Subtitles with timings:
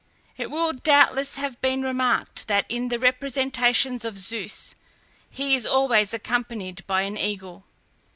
[0.35, 4.73] It will doubtless have been remarked that in the representations of Zeus
[5.29, 7.65] he is always accompanied by an eagle.